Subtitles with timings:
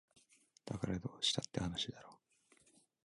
[0.65, 2.17] だからどうしたって話だろ